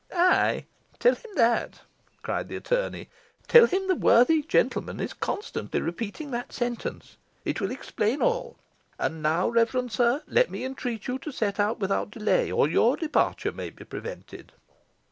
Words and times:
"Ay, 0.15 0.65
tell 0.97 1.13
him 1.13 1.29
that," 1.35 1.81
cried 2.23 2.47
the 2.47 2.55
attorney 2.55 3.07
"tell 3.47 3.67
him 3.67 3.87
the 3.87 3.93
worthy 3.93 4.41
gentleman 4.41 4.99
is 4.99 5.13
constantly 5.13 5.79
repeating 5.79 6.31
that 6.31 6.51
sentence. 6.51 7.17
It 7.45 7.61
will 7.61 7.69
explain 7.69 8.19
all. 8.19 8.57
And 8.97 9.21
now, 9.21 9.47
reverend 9.47 9.91
sir, 9.91 10.23
let 10.25 10.49
me 10.49 10.65
entreat 10.65 11.05
you 11.07 11.19
to 11.19 11.31
set 11.31 11.59
out 11.59 11.77
without 11.79 12.09
delay, 12.09 12.51
or 12.51 12.67
your 12.67 12.97
departure 12.97 13.51
may 13.51 13.69
be 13.69 13.83
prevented." 13.83 14.53